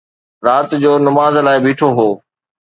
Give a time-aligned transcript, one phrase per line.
[0.45, 2.09] رات جو نماز لاءِ بيٺو هو